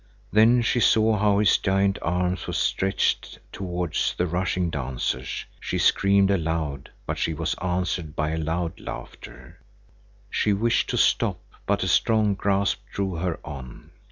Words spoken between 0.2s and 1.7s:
Then she saw how his